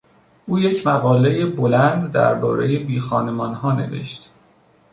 او 0.45 0.59
یک 0.59 0.87
مقالهی 0.87 1.45
بلند 1.45 2.11
دربارهی 2.11 2.79
بیخانمانها 2.79 3.71
نوشت. 3.71 4.31